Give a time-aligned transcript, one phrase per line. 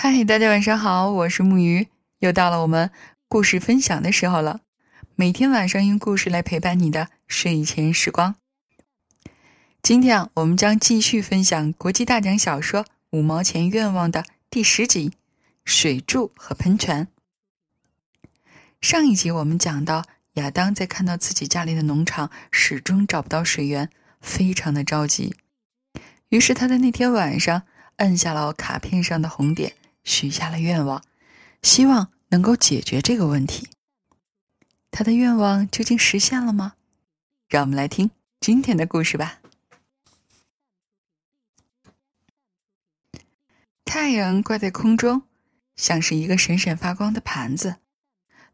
[0.00, 1.88] 嗨，大家晚上好，我是木鱼，
[2.20, 2.92] 又到了我们
[3.26, 4.60] 故事分享的时候了。
[5.16, 8.36] 每天晚上用故事来陪伴你的睡前时光。
[9.82, 15.10] 今天啊，我们将继续分享国际大奖小说《五毛钱愿望》的第十集
[15.64, 17.08] 《水柱和喷泉》。
[18.80, 20.04] 上一集我们讲到，
[20.34, 23.90] 亚当在看到自己家里的农场始终找不到水源，
[24.20, 25.34] 非常的着急。
[26.28, 27.64] 于是他在那天晚上
[27.96, 29.72] 摁下了卡片上的红点。
[30.08, 31.04] 许下了愿望，
[31.62, 33.68] 希望能够解决这个问题。
[34.90, 36.76] 他的愿望究竟实现了吗？
[37.46, 38.10] 让我们来听
[38.40, 39.40] 今天的故事吧。
[43.84, 45.24] 太阳挂在空中，
[45.76, 47.76] 像是一个闪闪发光的盘子，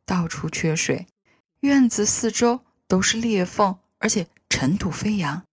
[0.05, 1.07] 到处缺水，
[1.61, 5.45] 院子四周都是裂缝，而且尘土飞扬。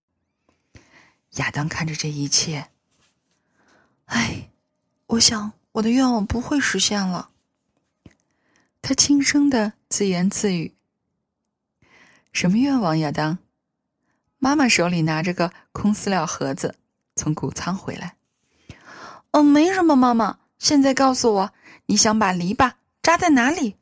[1.36, 2.70] 亚当看着这一切，
[4.06, 4.50] 哎，
[5.06, 5.52] 我想。
[5.72, 7.30] 我的愿望不会实现了。
[8.82, 10.74] 他轻声的自言自语
[12.32, 13.38] ：“什么愿望，亚当？”
[14.38, 16.74] 妈妈手里拿着个空饲料盒子，
[17.14, 18.16] 从谷仓回来。
[19.32, 20.38] “哦，没什么，妈妈。
[20.58, 21.52] 现在告诉我，
[21.86, 23.76] 你想把篱笆扎在哪里？”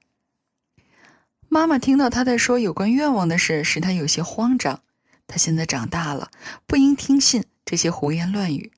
[1.48, 4.82] 妈妈听到他在说有关愿望的事，使他有些慌张。
[5.26, 6.30] 他现在长大了，
[6.66, 8.72] 不应听信这些胡言乱语。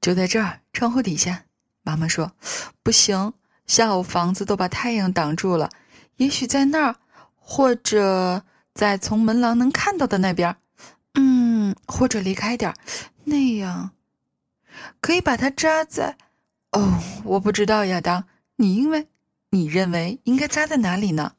[0.00, 1.46] 就在这儿，窗户底下。
[1.84, 2.32] 妈妈说
[2.82, 3.34] ：“不行，
[3.66, 5.70] 下午房子都把太阳挡住了。
[6.16, 6.96] 也许在那儿，
[7.36, 8.42] 或者
[8.74, 10.56] 在从门廊能看到的那边。
[11.14, 12.74] 嗯，或者离开点，
[13.24, 13.92] 那样
[15.00, 16.16] 可以把它扎在……
[16.72, 18.24] 哦，我不知道，亚当，
[18.56, 19.06] 你因为
[19.50, 21.34] 你认为应该扎在哪里呢？”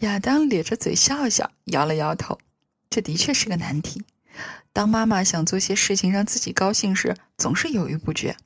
[0.00, 2.38] 亚当咧着嘴笑笑，摇了摇头。
[2.90, 4.04] 这的确是个难题。
[4.72, 8.36] 当妈妈想做些事情让自己高兴时，总是犹豫不决。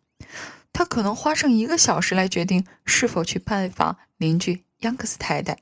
[0.72, 5.58] 他可能花上一个小时来决定是否去拜访邻居央克斯太太。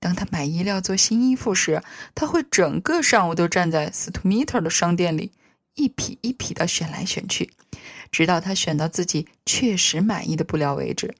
[0.00, 1.82] 当他买衣料做新衣服时，
[2.14, 5.32] 他会整个上午都站在斯图米特的商店里，
[5.74, 7.50] 一匹一匹的选来选去，
[8.12, 11.16] 直到他选到自己确实满意的布料为止。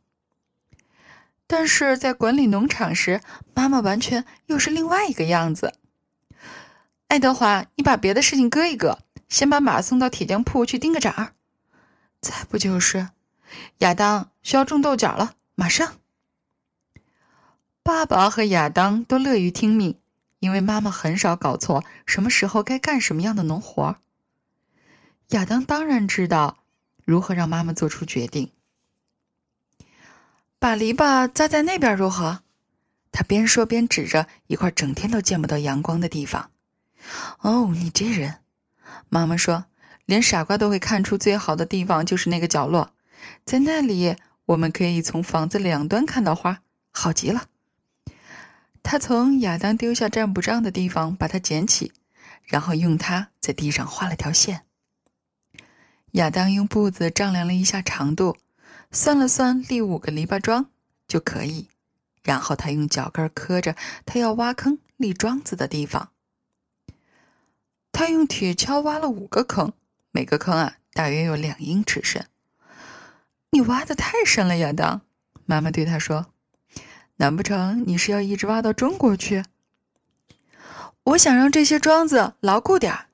[1.49, 3.21] 但是在管理农场时，
[3.55, 5.75] 妈妈完全又是另外一个样子。
[7.09, 11.33] 爱德华，你把别的事情搁一搁，先把马送到铁匠铺去钉个掌。
[12.21, 13.11] 再不就是，
[13.79, 15.95] 亚当需要种豆角了，马上。
[17.83, 19.99] 爸爸和亚当都乐于听命，
[20.41, 23.97] 因为妈妈很少搞错什么时候该干什么样的农活。
[25.29, 26.59] 亚当当然知道
[27.05, 28.53] 如何让妈妈做出决定。
[30.59, 32.43] 把篱笆扎在那边如何？
[33.13, 36.51] 他边说边指着一块整天都见不到阳光的地方。
[37.39, 38.41] 哦，你这人，
[39.09, 39.67] 妈妈说。
[40.09, 42.95] 连傻瓜都会看出，最好的地方就是那个角落，
[43.45, 47.49] 在那里我们可以从房子两端看到花，好极了。
[48.83, 51.93] 他从亚当丢下占卜杖的地方把它捡起，
[52.45, 54.63] 然后用它在地上画了条线。
[56.13, 58.39] 亚当用步子丈量了一下长度，
[58.91, 60.71] 算了算立五个篱笆桩
[61.07, 61.69] 就可以，
[62.23, 63.77] 然后他用脚跟磕着
[64.07, 66.09] 他要挖坑立桩子的地方。
[67.93, 69.75] 他用铁锹挖了五个坑。
[70.11, 72.27] 每个坑啊，大约有两英尺深。
[73.51, 75.03] 你挖的太深了，亚当。
[75.47, 76.27] 妈妈对他说
[77.17, 79.45] ：“难不成你是要一直挖到中国去？”
[81.05, 83.07] 我想让这些桩子牢固点儿。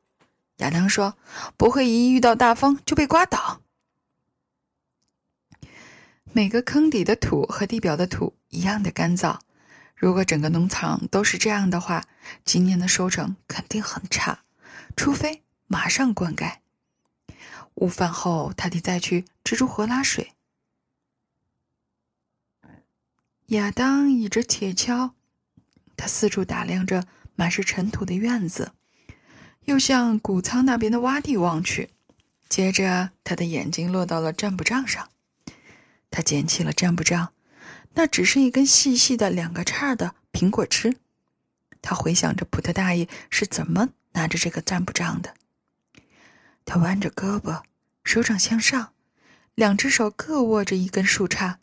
[0.57, 1.17] 亚当说
[1.57, 3.61] ：“不会一遇到大风就被刮倒。”
[6.33, 9.39] 每个坑底的土和地表的土一样的干燥。
[9.95, 12.05] 如果整个农场都是这样的话，
[12.45, 14.41] 今年的收成肯定很差，
[14.97, 16.57] 除非马上灌溉。
[17.75, 20.33] 午饭后，他得再去蜘蛛河拉水。
[23.49, 25.13] 亚当倚着铁锹，
[25.97, 28.73] 他四处打量着满是尘土的院子，
[29.65, 31.91] 又向谷仓那边的洼地望去。
[32.49, 35.11] 接着，他的眼睛落到了占卜杖上。
[36.11, 37.33] 他捡起了占卜杖，
[37.95, 40.97] 那只是一根细细的两个叉的苹果枝。
[41.83, 45.35] 他回想着普特大爷是怎么拿着这个占卜杖的。
[46.65, 47.63] 他弯着胳膊，
[48.03, 48.93] 手掌向上，
[49.55, 51.57] 两只手各握着一根树杈，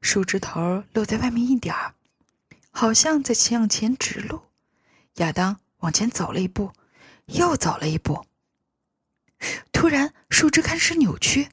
[0.00, 1.94] 树枝头露在外面一点儿，
[2.70, 4.42] 好像在向前指路。
[5.16, 6.72] 亚当往前走了一步，
[7.26, 8.26] 又走了一步。
[9.72, 11.48] 突然，树枝开始扭曲，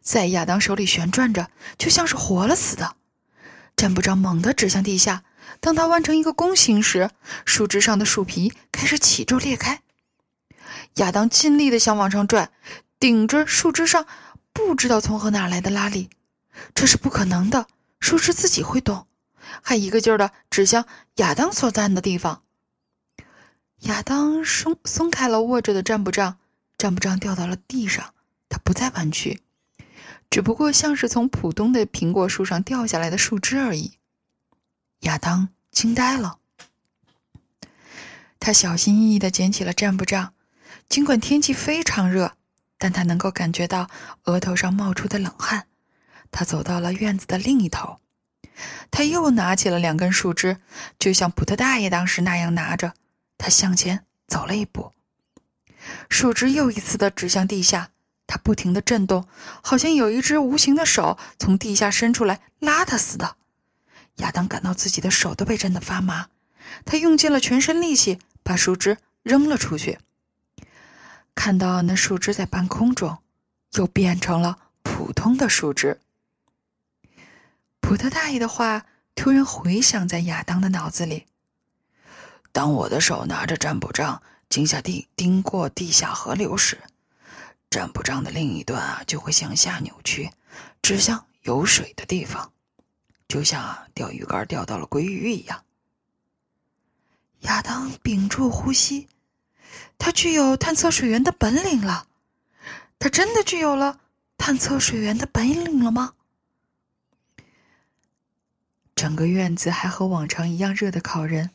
[0.00, 2.96] 在亚当手里旋转着，就像是活了似的。
[3.76, 5.22] 占卜杖猛地指向地下，
[5.60, 7.10] 当他弯成一个弓形时，
[7.44, 9.82] 树枝上的树皮开始起皱裂开。
[10.94, 12.50] 亚当尽力的想往上拽，
[12.98, 14.06] 顶着树枝上，
[14.52, 16.10] 不知道从何哪来的拉力，
[16.74, 17.66] 这是不可能的。
[18.00, 19.06] 树枝自己会动，
[19.62, 20.84] 还一个劲儿的指向
[21.16, 22.42] 亚当所站的地方。
[23.80, 26.38] 亚当松松开了握着的占卜杖，
[26.76, 28.14] 占卜杖掉到了地上，
[28.48, 29.42] 它不再弯曲，
[30.30, 33.94] 只不过像是从普通的苹果树上掉下来的树枝而已。
[35.00, 36.38] 亚当惊呆了，
[38.40, 40.34] 他小心翼翼的捡起了占卜杖，
[40.88, 42.32] 尽管天气非常热，
[42.78, 43.90] 但他能够感觉到
[44.24, 45.66] 额头上冒出的冷汗。
[46.30, 48.00] 他走到了院子的另一头，
[48.90, 50.58] 他又拿起了两根树枝，
[50.98, 52.94] 就像普特大爷当时那样拿着。
[53.36, 54.92] 他向前走了一步，
[56.08, 57.90] 树枝又一次的指向地下，
[58.26, 59.28] 它不停的震动，
[59.62, 63.36] 好像有一只无形的手从地下伸出来拉他似的。
[64.16, 66.28] 亚当感到自己的手都被震得发麻，
[66.84, 69.98] 他用尽了全身力气把树枝扔了出去。
[71.38, 73.16] 看到那树枝在半空中，
[73.74, 76.00] 又变成了普通的树枝。
[77.80, 81.26] 普特大爷的话突然回响在亚当的脑子里。
[82.50, 86.76] 当我的手拿着占卜杖经下地经过地下河流时，
[87.70, 90.28] 占卜杖的另一端啊就会向下扭曲，
[90.82, 92.52] 指向有水的地方，
[93.28, 95.62] 就像钓鱼竿钓到了鲑鱼一样。
[97.42, 99.06] 亚当屏住呼吸，
[99.98, 102.06] 他具有探测水源的本领了。
[102.98, 104.00] 他真的具有了
[104.36, 106.14] 探测水源的本领了吗？
[108.94, 111.50] 整个院子还和往常一样热的烤人。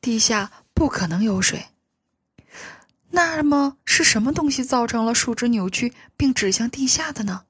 [0.00, 1.66] 地下不可能有水。
[3.10, 7.44] 那么是什么东西造成了树枝扭曲并指向地下的呢？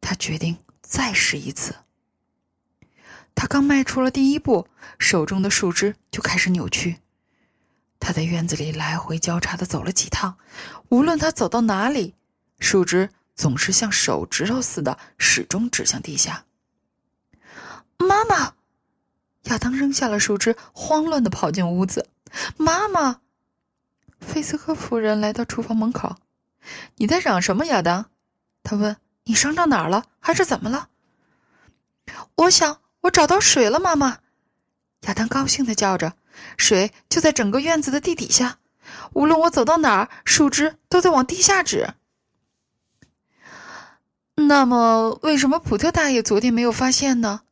[0.00, 1.74] 他决定再试一次。
[3.34, 4.68] 他刚迈出了第一步，
[4.98, 6.98] 手中的树枝就开始扭曲。
[8.00, 10.36] 他在院子里来回交叉的走了几趟，
[10.88, 12.14] 无论他走到哪里，
[12.58, 16.44] 树枝总是像手指头似的，始终指向地下。
[17.98, 18.54] 妈妈。
[19.44, 22.10] 亚当扔下了树枝，慌乱的跑进屋子。
[22.58, 23.20] 妈妈，
[24.20, 26.16] 菲斯科夫人来到厨房门口。
[26.96, 28.10] “你在嚷什么，亚当？”
[28.62, 28.98] 他问。
[29.24, 30.04] “你伤到哪儿了？
[30.18, 30.88] 还是怎么了
[32.36, 34.18] ？”“我想我找到水了，妈妈。”
[35.08, 36.12] 亚当高兴的叫着。
[36.56, 38.58] “水就在整个院子的地底下，
[39.12, 41.94] 无论我走到哪儿，树枝都在往地下指。
[44.34, 47.42] ”“那么，为什么普特大爷昨天没有发现呢？”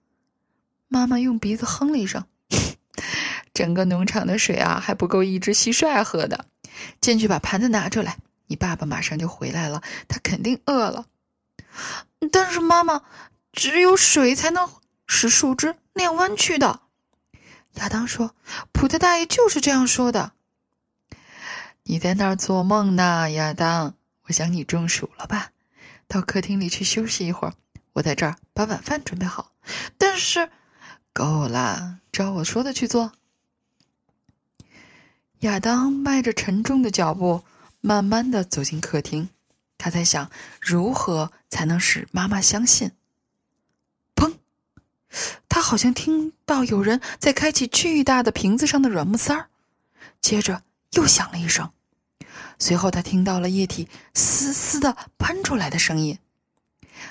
[0.89, 2.25] 妈妈用鼻子哼了一声，
[3.53, 6.47] 整个农场的水啊，还不够一只蟋蟀喝的。
[7.01, 8.17] 进去把盘子拿出来，
[8.47, 11.05] 你爸爸马上就回来了，他肯定饿了。
[12.33, 13.03] 但是妈妈，
[13.53, 14.69] 只有水才能
[15.07, 16.81] 使树枝那样弯曲的。
[17.79, 18.35] 亚当说
[18.71, 20.33] ：“普特大爷就是这样说的。”
[21.85, 23.95] 你在那儿做梦呢，亚当？
[24.25, 25.51] 我想你中暑了吧？
[26.07, 27.55] 到客厅里去休息一会儿，
[27.95, 29.53] 我在这儿把晚饭准备好。
[29.97, 30.51] 但是。
[31.15, 33.11] 够了，照我说的去做。
[35.41, 37.43] 亚当迈着沉重的脚步，
[37.81, 39.29] 慢慢的走进客厅。
[39.79, 42.93] 他在想，如何才能使妈妈相信？
[45.49, 49.49] 他好像听到有人在开启巨大的瓶子上的软木塞儿。
[50.21, 50.63] 接着
[50.93, 51.73] 又响了一声，
[52.59, 56.19] 随后他听到了液体嘶嘶的喷出来的声音。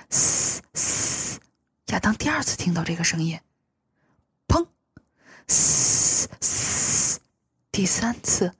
[0.10, 1.40] 嘶嘶！
[1.88, 3.40] 亚当第二次听到这个声音。
[4.48, 4.68] 砰
[5.48, 7.20] 嘶嘶，
[7.72, 8.54] 第三次，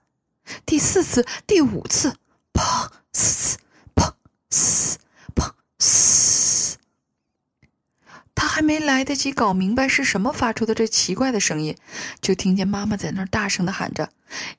[0.66, 2.16] 第四次，第五次，
[2.54, 3.58] 砰嘶
[3.94, 4.14] 砰
[4.50, 4.98] 嘶
[5.36, 6.78] 砰嘶。
[8.34, 11.78] 他还没来得及搞明白是什么发出的这奇怪的声音，
[12.20, 14.10] 就听见妈妈在那儿大声的喊着：“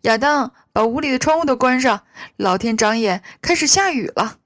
[0.08, 2.04] 亚当，把屋里的窗户都关上，
[2.36, 4.38] 老天长眼，开始下雨了。”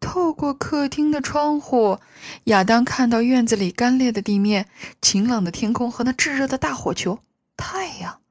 [0.00, 2.00] 透过客厅的窗户，
[2.44, 4.66] 亚当看到院子里干裂的地面、
[5.02, 7.18] 晴朗的天空和那炙热的大火球——
[7.54, 8.22] 太阳。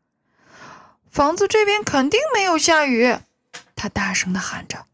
[1.12, 3.20] 房子这边肯定没有下雨，
[3.75, 4.88] 他大声的喊着。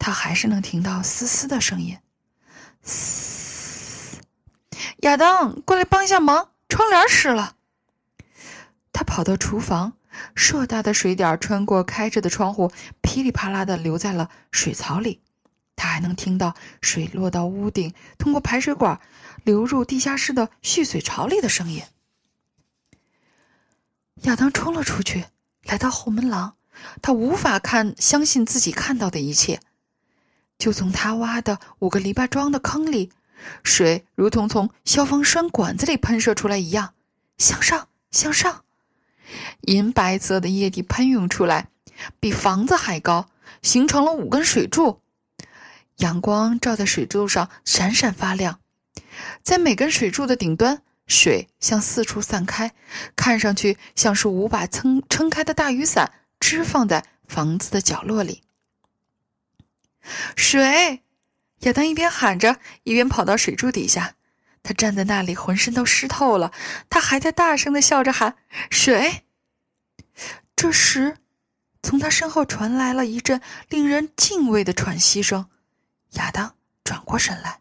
[0.00, 1.96] 他还是能听到嘶嘶的声音。
[2.84, 4.20] 嘶！
[4.98, 7.56] 亚当，过来帮一下忙，窗帘湿了。
[8.92, 9.94] 他跑到厨房，
[10.34, 15.20] 硕大的水点穿过开着的窗户，噼里啪啦的流在了水槽里。
[15.76, 19.00] 他还能听到水落到屋顶，通过排水管
[19.42, 21.82] 流入地下室的蓄水槽里的声音。
[24.22, 25.24] 亚当冲了出去，
[25.64, 26.54] 来到后门廊，
[27.02, 29.60] 他无法看相信自己看到的一切。
[30.58, 33.10] 就从他挖的五个篱笆桩的坑里，
[33.62, 36.94] 水如同从消防栓管子里喷射出来一样，
[37.36, 38.62] 向上，向上，
[39.62, 41.68] 银白色的液体喷涌出来，
[42.20, 43.28] 比房子还高，
[43.60, 45.00] 形成了五根水柱。
[45.98, 48.60] 阳光照在水柱上，闪闪发亮。
[49.42, 52.72] 在每根水柱的顶端，水向四处散开，
[53.14, 58.43] 看上去像是五把撑撑开的大雨伞，支放在房子的角落里。
[60.36, 61.02] 水！
[61.60, 64.14] 亚当一边喊着，一边跑到水柱底下。
[64.62, 66.52] 他站在那里，浑身都湿透了。
[66.88, 68.36] 他还在大声的笑着喊
[68.70, 69.24] ：“水！”
[70.56, 71.18] 这时，
[71.82, 75.46] 从他身后传来了一阵令人敬畏的喘息声。
[76.12, 77.60] 亚当转过身来，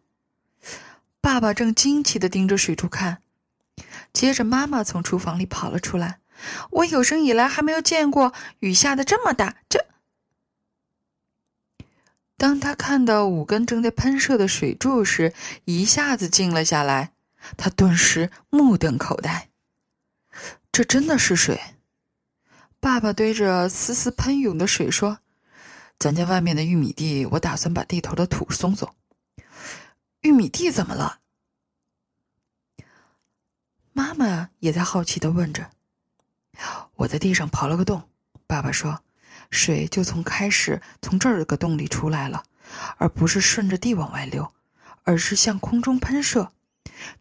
[1.19, 3.21] 爸爸正惊奇的盯着水柱看。
[4.13, 6.19] 接着，妈妈从厨房里跑了出来。
[6.69, 9.55] 我有生以来还没有见过雨下的这么大。
[9.67, 9.85] 这，
[12.43, 15.33] 当他看到五根正在喷射的水柱时，
[15.63, 17.13] 一下子静了下来。
[17.55, 19.47] 他顿时目瞪口呆。
[20.69, 21.57] 这真的是水！
[22.81, 25.19] 爸爸对着丝丝喷涌的水说。
[25.97, 28.93] 咱家外面的玉米地，我打算把地头的土松松。
[30.19, 31.19] 玉米地怎么了？
[33.93, 35.69] 妈妈也在好奇的问着。
[36.95, 38.03] 我在地上刨了个洞，
[38.45, 39.01] 爸爸说，
[39.49, 42.43] 水就从开始从这儿个洞里出来了，
[42.97, 44.53] 而不是顺着地往外流，
[45.03, 46.51] 而是向空中喷射，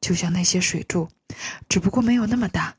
[0.01, 1.09] 就像那些水柱，
[1.69, 2.77] 只不过没有那么大。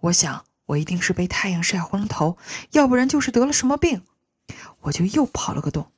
[0.00, 2.38] 我想，我一定是被太阳晒昏了头，
[2.72, 4.02] 要不然就是得了什么病。
[4.82, 5.90] 我就又跑了个洞，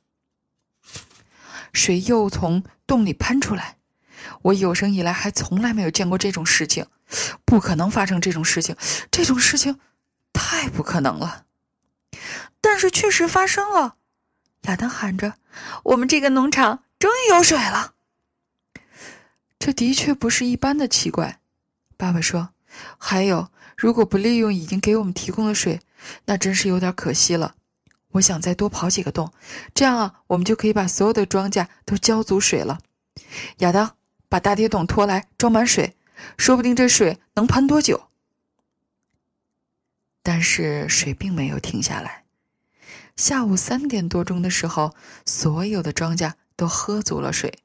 [1.71, 3.77] 水又从洞里喷出来。
[4.41, 6.87] 我有生以来还从来没有见过这种事情，
[7.45, 8.75] 不可能发生这种事情，
[9.11, 9.79] 这种事情
[10.33, 11.45] 太不可能了。
[12.61, 13.95] 但是确实发生了，
[14.63, 15.35] 亚当喊着
[15.83, 17.93] ：“我们这个农场终于有水了！”
[19.57, 21.39] 这的确不是一般的奇怪，
[21.97, 22.49] 爸爸说。
[22.97, 25.81] 还有，如果不利用已经给我们提供的水，
[26.25, 27.55] 那真是有点可惜了。
[28.11, 29.33] 我想再多刨几个洞，
[29.73, 32.79] 这样啊，我们就可以把所有的庄稼都浇足水了。
[33.57, 33.97] 亚当，
[34.29, 35.97] 把大铁桶拖来，装满水，
[36.37, 38.09] 说不定这水能喷多久。
[40.21, 42.23] 但是水并没有停下来。
[43.19, 44.95] 下午三点多钟的时候，
[45.25, 47.59] 所有的庄稼都喝足了水，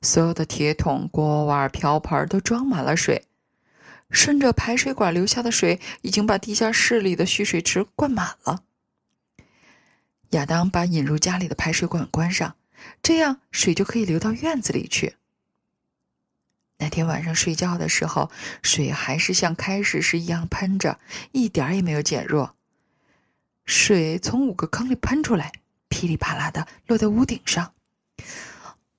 [0.00, 3.24] 所有的铁桶、锅碗瓢盆都装满了水，
[4.12, 8.62] 顺着排水管流下的水已经把地下室里的蓄水池灌满了。
[10.30, 12.54] 亚当把引入家里的排水管关上，
[13.02, 15.16] 这样水就可以流到院子里去。
[16.78, 18.30] 那天晚上睡觉的时候，
[18.62, 21.00] 水还是像开始时一样喷着，
[21.32, 22.54] 一点也没有减弱。
[23.70, 25.52] 水从五个坑里喷出来，
[25.88, 27.72] 噼里啪啦的落在屋顶上。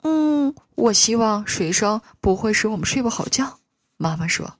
[0.01, 3.59] 嗯，我希望水声不会使我们睡不好觉。
[3.97, 4.57] 妈妈说：“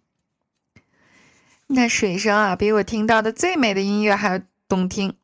[1.66, 5.16] 那水声啊，比我听到的最美的音乐还要动听。”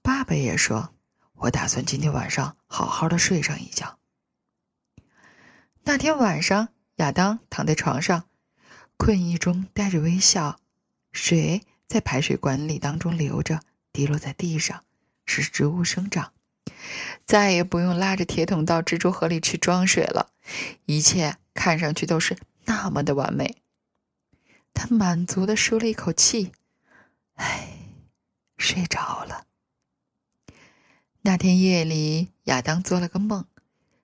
[0.00, 0.94] 爸爸也说
[1.36, 3.98] ：“我打算今天晚上好好的睡上一觉。”
[5.84, 8.24] 那天晚上，亚当躺在床上，
[8.96, 10.58] 困意中带着微笑。
[11.12, 11.60] 水
[11.92, 13.60] 在排水管里当中流着，
[13.92, 14.82] 滴落在地上，
[15.26, 16.32] 使植物生长。
[17.26, 20.30] 再也不用拉着铁桶到蜘蛛河里去装水了，
[20.86, 23.56] 一切看上去都是那么的完美。
[24.72, 26.52] 他满足的舒了一口气，
[27.34, 27.76] 唉，
[28.56, 29.44] 睡着了。
[31.20, 33.44] 那天夜里，亚当做了个梦，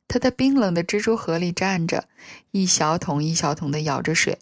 [0.06, 2.06] 他在冰冷的蜘蛛河里站着，
[2.50, 4.38] 一小桶一小桶的舀着水，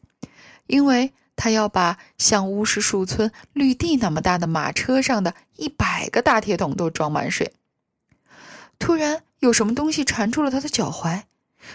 [0.67, 7.53] 因为他要把像巫师树村绿地那么大的马车上的一百个大铁桶都装满水。
[8.79, 11.23] 突然，有什么东西缠住了他的脚踝，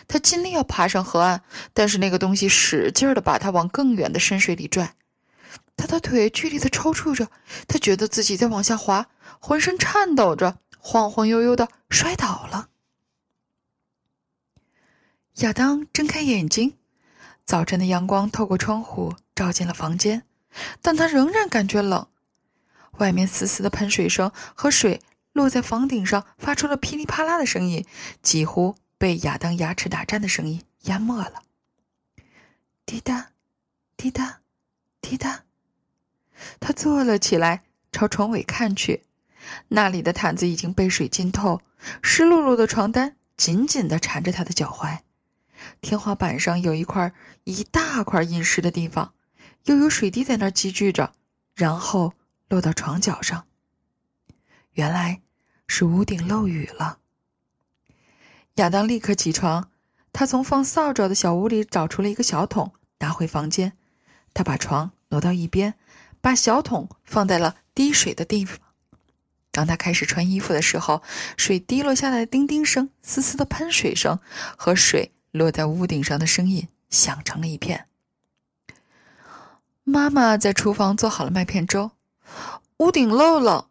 [0.08, 1.42] 他尽力要爬上河岸，
[1.74, 4.96] 但是那个东西使劲的把他往更远的深水里拽，
[5.78, 7.30] 他的腿剧烈的抽搐着，
[7.68, 9.08] 他觉得自己在往下滑，
[9.40, 10.58] 浑身颤抖着。
[10.84, 12.70] 晃晃悠悠的摔倒了。
[15.36, 16.74] 亚当睁开眼睛，
[17.52, 20.24] 早晨的阳光透过窗户照进了房间，
[20.82, 22.08] 但他仍然感觉冷。
[23.00, 25.02] 外面嘶嘶的喷水声和水
[25.34, 27.86] 落在房顶上发出了噼里啪啦的声音，
[28.24, 31.44] 几乎被亚当牙齿打颤的声音淹没了。
[32.86, 33.32] 滴答，
[33.98, 34.40] 滴答，
[35.02, 35.44] 滴答。
[36.62, 39.04] 他坐了起来，朝床尾看去。
[39.68, 41.60] 那里的毯子已经被水浸透，
[42.02, 45.00] 湿漉漉的床单紧紧地缠着他的脚踝。
[45.82, 47.14] 天花板上有一块
[47.44, 49.14] 一大块阴湿的地方，
[49.66, 51.14] 又有水滴在那儿积聚着，
[51.56, 52.14] 然后
[52.50, 53.46] 落到床角上。
[54.74, 55.22] 原来
[55.68, 57.00] 是屋顶漏雨了。
[58.56, 59.70] 亚当立刻起床，
[60.14, 63.74] 他从放扫帚的小屋里找出了一个小桶，拿回房间。
[64.34, 65.74] 他把床挪到一边，
[66.22, 68.58] 把小桶放在了滴水的地方。
[69.52, 71.04] 当他开始穿衣服的时候，
[71.36, 74.20] 水滴落下来的叮叮声、丝丝的喷水声
[74.58, 77.88] 和水落在屋顶上的声音响成了一片。
[79.84, 81.92] 妈妈在厨房做好了麦片粥，
[82.78, 83.68] 屋顶漏了。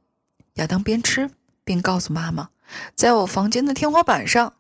[0.55, 1.31] 亚当边吃
[1.65, 2.51] 边告诉妈妈
[2.95, 4.55] ：“在我房间的天花板上。”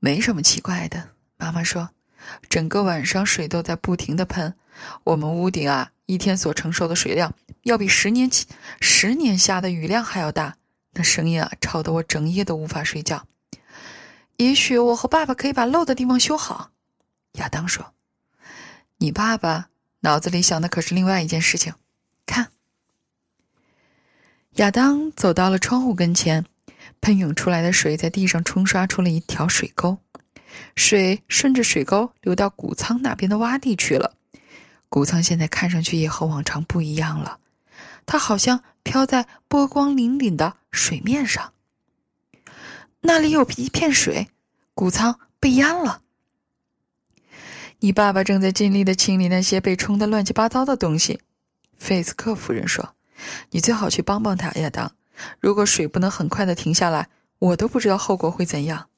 [0.00, 1.90] 没什么奇怪的，妈妈说
[2.48, 4.54] ：“整个晚上水都在不停的喷，
[5.04, 8.46] 我们屋顶啊，一天所承受的水量要比十年前
[8.80, 10.56] 十年下的雨量还要大。
[10.92, 13.24] 那声音啊，吵得我整夜都无法睡觉。
[14.42, 16.70] 也许我和爸爸可以把漏的地方修好。”
[17.38, 17.94] 亚当说
[18.98, 19.68] ：“你爸爸
[20.00, 21.74] 脑子里想的可是另外一件事情。”
[22.26, 22.52] 看，
[24.56, 26.46] 亚当走到了窗户跟前。
[27.00, 29.98] 喷涌出来的水在地上冲刷出了一条水沟，
[30.76, 34.14] 水顺着水沟流到谷仓那边的洼地去了。
[34.88, 37.40] 谷仓现在看上去也和往常不一样了，
[38.06, 41.51] 它好像飘在波光粼粼的水面上。
[43.02, 44.28] 那里有一片水，
[44.74, 46.02] 谷仓被淹了。
[47.80, 51.20] 你爸爸正在尽力的清理那些被冲的乱七八糟的东西。
[51.76, 52.94] 费斯克夫人说
[53.50, 54.94] ：“你最好去帮帮他，亚当。”
[55.40, 58.88] 如果水不能很快的停下来，我都不知道后果会怎样。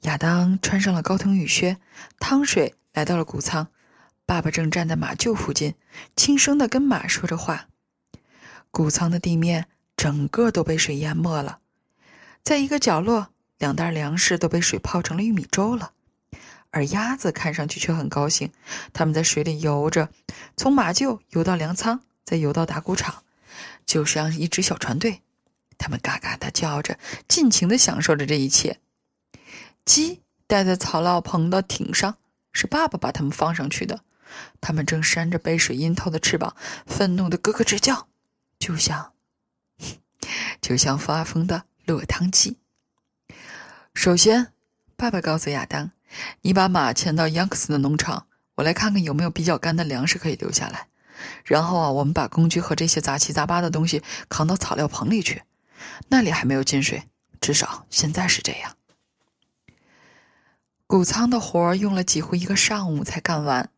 [0.00, 1.76] 亚当穿上了高筒雨靴，
[2.18, 3.68] 趟水来到了谷仓。
[4.26, 5.74] 爸爸正站在马厩附近，
[6.16, 7.68] 轻声的跟马说着话。
[8.70, 11.58] 谷仓的地面整个都被水淹没了，
[12.44, 15.92] 在一个角落，两袋粮食都被水泡成了玉米粥了。
[16.68, 18.52] 而鸭子看上去却很高兴，
[18.92, 20.10] 它们在水里游着，
[20.54, 23.22] 从马厩游到粮仓，再游到打谷场。
[23.86, 25.22] 就像一支小船队，
[25.78, 28.78] 他们嘎嘎的叫着，尽情的享受着这一切。
[29.86, 32.18] 鸡待在草料棚的顶上，
[32.52, 34.00] 是爸爸把它们放上去的。
[34.60, 36.54] 它们正扇着被水浸透的翅膀，
[36.86, 38.06] 愤怒的咯咯直叫，
[38.58, 39.14] 就像，
[40.60, 42.56] 就像发疯的落汤鸡。
[43.94, 44.52] 首先，
[44.96, 45.90] 爸爸告诉亚当
[46.42, 50.88] ：“你把马牵到央克斯的农场，我来看看有没有比较干的粮食可以留下来。”
[51.44, 55.42] 然后啊，我们把工具和这些杂七杂八的东西扛到草料棚里去，
[56.08, 57.04] 那里还没有进水，
[57.40, 58.76] 至少现在是这样。
[60.86, 63.70] 谷仓的活儿用了几乎一个上午才干完。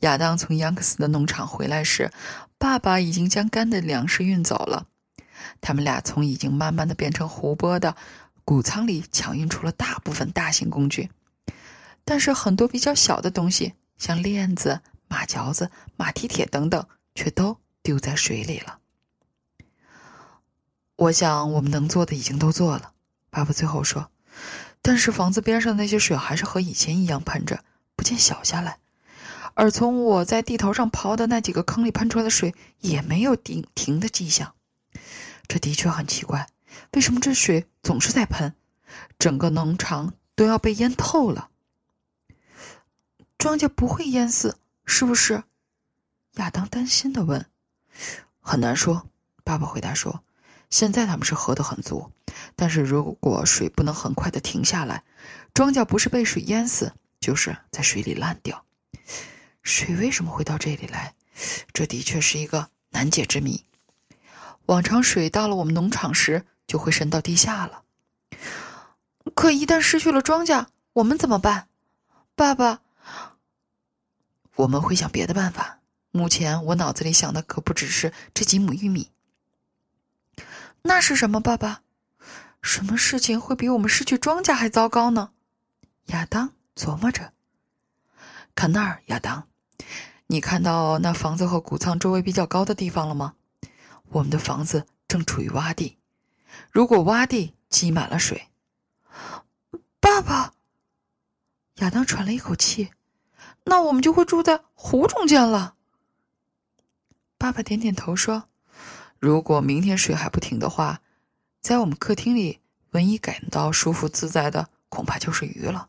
[0.00, 2.10] 亚当从央克斯的农场回来时，
[2.58, 4.86] 爸爸已经将干的粮食运走了。
[5.60, 7.96] 他们俩从已经慢慢的变成湖泊的
[8.44, 11.10] 谷仓里抢运出了大部分大型工具，
[12.04, 14.80] 但是很多比较小的东西，像链子。
[15.08, 18.78] 马嚼子、马蹄铁等等，却都丢在水里了。
[20.96, 22.92] 我想，我们能做的已经都做了。
[23.28, 24.10] 爸爸最后说
[24.80, 27.62] ：“但是房子边上的那些水还是和以前一样喷着，
[27.94, 28.78] 不见小下来。
[29.52, 34.54] 而从我在地头上刨的那几个坑里喷出来的水，也没有停停的迹象。
[35.52, 36.48] 这的确很奇怪，
[36.94, 38.54] 为什么这水总是在喷？
[39.18, 41.50] 整个农场都要被淹透了。
[43.36, 45.44] 庄稼不会淹死。”是不是？
[46.36, 47.44] 亚当担心的问。
[48.40, 49.06] 很难说，
[49.44, 50.24] 爸爸回答说
[50.70, 52.10] ：“现在他们是喝得很足，
[52.56, 55.04] 但是如果水不能很快的停下来，
[55.52, 58.64] 庄稼不是被水淹死，就是在水里烂掉。
[59.62, 61.14] 水为什么会到这里来？
[61.74, 63.66] 这的确是一个难解之谜。
[64.66, 67.82] 往常水到了我们农场时，就会渗到地下了。
[69.34, 71.68] 可一旦失去了庄稼，我们怎么办？
[72.34, 72.80] 爸爸。”
[74.56, 75.78] 我们会想别的办法。
[76.10, 79.10] 目前我脑子里想的可不只是这几亩玉米。
[80.82, 81.80] 那是什么，爸爸？
[82.60, 85.30] 什么事情会比我们失去庄稼还糟糕呢？
[86.06, 87.32] 亚当琢磨着。
[88.54, 89.48] 看那儿，亚当，
[90.26, 93.34] 你看到那房子和谷仓周围比较高的地方了吗？
[94.12, 95.98] 我们的房子正处于洼地。
[96.70, 98.48] 如果洼地积满了水，
[100.00, 100.54] 爸爸，
[101.76, 102.90] 亚当喘了一口气。
[103.64, 105.76] 那我们就会住在湖中间了。
[107.38, 108.48] 爸爸点点头说
[109.20, 111.00] ：“如果明天水还不停的话，
[111.60, 115.88] 在我们客厅里唯一感到舒服自在的，恐怕就是鱼了。”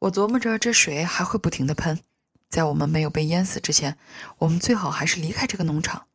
[0.00, 2.00] 我琢磨着，这水还会不停的喷，
[2.48, 3.96] 在我们没有被淹死之前，
[4.38, 6.06] 我们最好还是离开这个农场。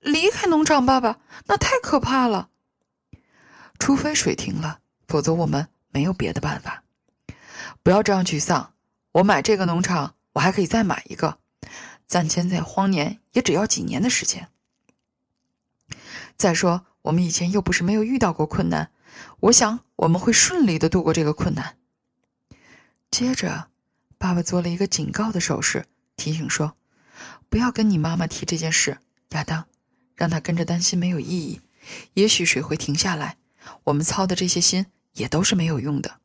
[0.00, 2.50] 离开农场，爸爸，那太可怕了。
[3.78, 6.84] 除非水停了，否则我们没有别的办法。
[7.82, 8.74] 不要这样沮丧。
[9.12, 11.38] 我买这个农场，我还可以再买一个。
[12.06, 14.48] 暂迁在荒年也只要几年的时间。
[16.36, 18.90] 再说，我们以前又不是没有遇到过困难，
[19.40, 21.76] 我想我们会顺利的度过这个困难。
[23.10, 23.68] 接着，
[24.16, 25.84] 爸爸做了一个警告的手势，
[26.16, 26.74] 提醒说
[27.50, 28.98] ：“不要跟你妈妈提这件事，
[29.32, 29.66] 亚当。”
[30.14, 31.60] 让他跟着担心没有意义。
[32.14, 33.38] 也许水会停下来，
[33.82, 36.20] 我们操的这些心也都是没有用的。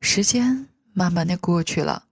[0.00, 2.06] 时间慢慢的过去了，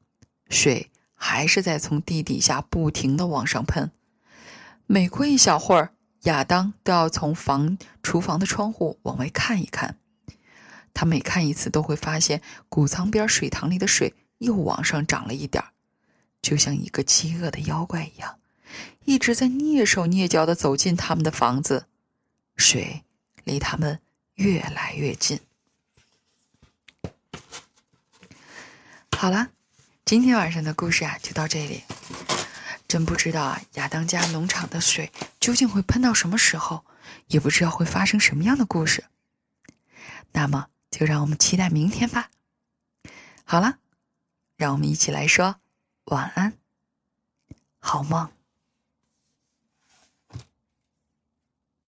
[0.51, 3.91] 水还是在从地底下不停的往上喷。
[4.87, 9.97] 每过一小会儿，亚当都要从房厨房的窗户往外看一看。
[10.93, 15.71] 他每看一次，都会发现谷仓边水塘里的水又往上涨了一点儿，
[16.43, 18.39] 就像一个饥饿的妖怪一样，
[19.05, 21.87] 一直在蹑手蹑脚的走进他们的房子。
[22.57, 23.05] 水
[23.45, 24.01] 离他们
[24.35, 25.41] 越来越近。
[29.13, 29.49] 好了，
[30.05, 31.85] 今天晚上的故事啊，就到这里。
[32.89, 36.85] 真不知道啊，亚当家农场的水究竟会喷到什么时候，
[37.27, 39.05] 也不知道会发生什么样的故事。
[40.33, 42.31] 那么，就让我们期待明天吧。
[43.45, 43.79] 好了，
[44.57, 45.57] 让我们一起来说
[46.05, 46.55] 晚安，
[47.79, 48.36] 好梦。